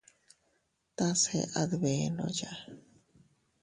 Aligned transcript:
Tase 0.97 1.39
a 1.59 1.61
dbenoya. 1.71 2.51